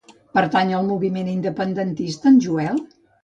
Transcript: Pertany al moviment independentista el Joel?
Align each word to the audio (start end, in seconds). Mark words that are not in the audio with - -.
Pertany 0.37 0.71
al 0.77 0.87
moviment 0.87 1.29
independentista 1.33 2.31
el 2.33 2.43
Joel? 2.47 2.81